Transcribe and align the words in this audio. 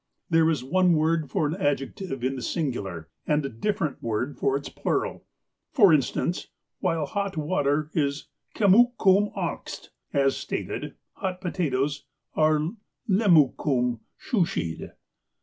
There 0.31 0.49
is 0.49 0.63
one 0.63 0.93
word 0.93 1.29
for 1.29 1.45
an 1.45 1.55
adjective 1.57 2.23
in 2.23 2.35
the 2.35 2.41
singular, 2.41 3.07
and 3.27 3.45
a 3.45 3.49
different 3.49 4.01
word 4.01 4.35
for 4.35 4.57
its 4.57 4.67
plural. 4.67 5.27
For 5.73 5.93
instance, 5.93 6.47
while 6.79 7.05
hot 7.05 7.37
water 7.37 7.91
is" 7.93 8.25
kemmukum 8.55 9.31
akst," 9.35 9.89
as 10.11 10.35
stated, 10.35 10.95
hot 11.13 11.39
i^otatoes 11.41 12.05
are 12.33 12.71
''lemmukum 13.11 13.99
shoosheed. 14.29 14.91